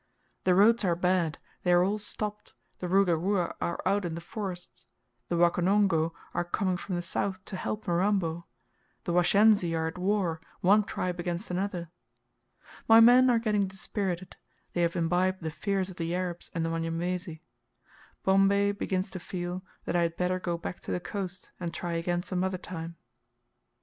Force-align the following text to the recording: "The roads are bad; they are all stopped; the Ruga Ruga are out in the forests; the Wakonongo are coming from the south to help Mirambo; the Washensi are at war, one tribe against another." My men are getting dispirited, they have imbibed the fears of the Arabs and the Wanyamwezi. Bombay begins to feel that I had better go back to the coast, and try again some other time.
"The 0.45 0.55
roads 0.55 0.83
are 0.83 0.95
bad; 0.95 1.37
they 1.61 1.71
are 1.71 1.83
all 1.83 1.99
stopped; 1.99 2.55
the 2.79 2.87
Ruga 2.87 3.15
Ruga 3.15 3.53
are 3.61 3.79
out 3.85 4.03
in 4.03 4.15
the 4.15 4.19
forests; 4.19 4.87
the 5.29 5.35
Wakonongo 5.35 6.13
are 6.33 6.43
coming 6.43 6.75
from 6.77 6.95
the 6.95 7.03
south 7.03 7.45
to 7.45 7.55
help 7.55 7.87
Mirambo; 7.87 8.47
the 9.03 9.13
Washensi 9.13 9.75
are 9.77 9.85
at 9.85 9.99
war, 9.99 10.41
one 10.61 10.85
tribe 10.85 11.19
against 11.19 11.51
another." 11.51 11.91
My 12.87 12.99
men 12.99 13.29
are 13.29 13.37
getting 13.37 13.67
dispirited, 13.67 14.37
they 14.73 14.81
have 14.81 14.95
imbibed 14.95 15.43
the 15.43 15.51
fears 15.51 15.91
of 15.91 15.97
the 15.97 16.15
Arabs 16.15 16.49
and 16.55 16.65
the 16.65 16.71
Wanyamwezi. 16.71 17.43
Bombay 18.23 18.71
begins 18.71 19.11
to 19.11 19.19
feel 19.19 19.63
that 19.85 19.95
I 19.95 20.01
had 20.01 20.17
better 20.17 20.39
go 20.39 20.57
back 20.57 20.79
to 20.79 20.91
the 20.91 20.99
coast, 20.99 21.51
and 21.59 21.71
try 21.71 21.93
again 21.93 22.23
some 22.23 22.43
other 22.43 22.57
time. 22.57 22.95